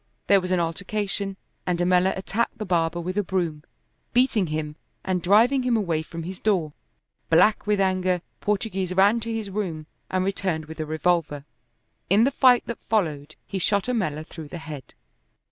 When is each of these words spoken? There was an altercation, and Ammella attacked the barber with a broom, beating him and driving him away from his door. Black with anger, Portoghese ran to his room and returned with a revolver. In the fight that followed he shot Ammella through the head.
There 0.25 0.41
was 0.41 0.49
an 0.49 0.59
altercation, 0.59 1.37
and 1.67 1.77
Ammella 1.77 2.17
attacked 2.17 2.57
the 2.57 2.65
barber 2.65 2.99
with 2.99 3.19
a 3.19 3.23
broom, 3.23 3.63
beating 4.13 4.47
him 4.47 4.75
and 5.05 5.21
driving 5.21 5.61
him 5.61 5.77
away 5.77 6.01
from 6.01 6.23
his 6.23 6.39
door. 6.39 6.73
Black 7.29 7.67
with 7.67 7.79
anger, 7.79 8.23
Portoghese 8.41 8.93
ran 8.97 9.19
to 9.19 9.31
his 9.31 9.51
room 9.51 9.85
and 10.09 10.25
returned 10.25 10.65
with 10.65 10.79
a 10.79 10.87
revolver. 10.87 11.45
In 12.09 12.23
the 12.23 12.31
fight 12.31 12.63
that 12.65 12.81
followed 12.89 13.35
he 13.45 13.59
shot 13.59 13.83
Ammella 13.87 14.23
through 14.25 14.47
the 14.47 14.57
head. 14.57 14.95